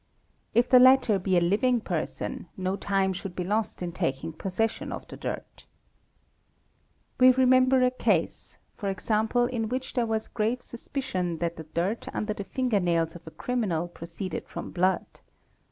if 0.55 0.67
the 0.67 0.79
latter 0.79 1.19
be 1.19 1.37
a 1.37 1.39
living 1.39 1.79
person 1.79 2.47
no 2.57 2.75
time 2.75 3.13
should 3.13 3.35
be 3.35 3.43
lost 3.43 3.83
in 3.83 3.91
taking 3.91 4.33
possession 4.33 4.91
of 4.91 5.07
the 5.09 5.15
dirt. 5.15 5.65
4 7.19 7.27
We 7.27 7.31
remember 7.35 7.83
a 7.83 7.91
case, 7.91 8.57
¢.g., 8.79 9.53
in 9.53 9.69
which 9.69 9.93
there 9.93 10.07
was 10.07 10.27
grave 10.27 10.63
suspicion 10.63 11.37
that 11.37 11.53
|_ 11.53 11.53
the 11.55 11.65
dirt 11.65 12.07
under 12.15 12.33
the 12.33 12.45
finger 12.45 12.79
nails 12.79 13.15
of 13.15 13.27
a 13.27 13.29
criminal 13.31 13.87
proceeded 13.87 14.47
from 14.47 14.71
blood. 14.71 15.05